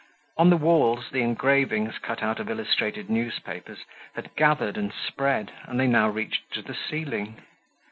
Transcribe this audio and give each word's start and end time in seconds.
On 0.35 0.49
the 0.49 0.57
walls 0.57 1.11
the 1.11 1.21
engravings 1.21 1.99
cut 1.99 2.23
out 2.23 2.39
of 2.39 2.49
illustrated 2.49 3.07
newspapers 3.07 3.85
had 4.15 4.35
gathered 4.35 4.75
and 4.75 4.91
spread, 4.91 5.51
and 5.65 5.79
they 5.79 5.85
now 5.85 6.09
reached 6.09 6.51
to 6.53 6.63
the 6.63 6.73
ceiling. 6.73 7.39